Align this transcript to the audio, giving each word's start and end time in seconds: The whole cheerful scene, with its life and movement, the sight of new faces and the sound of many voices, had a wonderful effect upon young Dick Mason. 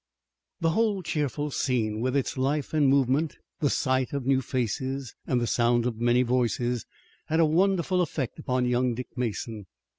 The 0.61 0.71
whole 0.71 1.03
cheerful 1.03 1.51
scene, 1.51 1.99
with 1.99 2.15
its 2.15 2.35
life 2.35 2.73
and 2.73 2.87
movement, 2.89 3.37
the 3.59 3.69
sight 3.69 4.13
of 4.13 4.25
new 4.25 4.41
faces 4.41 5.13
and 5.27 5.39
the 5.39 5.45
sound 5.45 5.85
of 5.85 6.01
many 6.01 6.23
voices, 6.23 6.87
had 7.27 7.39
a 7.39 7.45
wonderful 7.45 8.01
effect 8.01 8.39
upon 8.39 8.65
young 8.65 8.95
Dick 8.95 9.09
Mason. 9.15 9.67